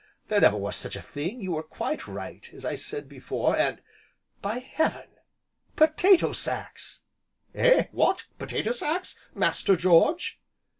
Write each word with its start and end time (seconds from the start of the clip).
there 0.29 0.41
never 0.41 0.57
was 0.57 0.75
such 0.75 0.95
a 0.95 1.01
thing, 1.03 1.41
you 1.41 1.51
were 1.51 1.61
quite 1.61 2.07
right, 2.07 2.49
as 2.55 2.65
I 2.65 2.75
said 2.75 3.07
before, 3.07 3.55
and 3.55 3.83
by 4.41 4.57
heaven, 4.57 5.07
potato 5.75 6.33
sacks!" 6.33 7.01
"Eh, 7.53 7.85
what? 7.91 8.25
potato 8.39 8.71
sacks, 8.71 9.19
Master 9.35 9.75
George?" 9.75 10.41